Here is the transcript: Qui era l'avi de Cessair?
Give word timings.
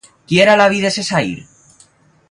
Qui 0.29 0.39
era 0.45 0.55
l'avi 0.61 0.81
de 0.87 0.91
Cessair? 0.97 1.37